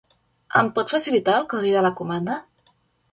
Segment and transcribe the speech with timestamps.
[0.61, 2.39] Em pot facilitar el codi de la comanda?